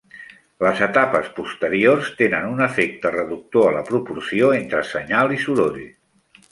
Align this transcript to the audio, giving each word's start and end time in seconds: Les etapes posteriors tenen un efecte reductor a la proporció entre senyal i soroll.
Les 0.67 0.79
etapes 0.85 1.29
posteriors 1.39 2.09
tenen 2.23 2.49
un 2.55 2.65
efecte 2.69 3.13
reductor 3.19 3.69
a 3.69 3.77
la 3.79 3.85
proporció 3.93 4.53
entre 4.63 4.85
senyal 4.95 5.39
i 5.39 5.41
soroll. 5.49 5.83